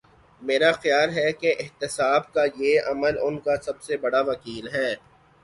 [0.41, 4.89] میرا خیال ہے کہ احتساب کا یہ عمل ان کا سب سے بڑا وکیل ہے۔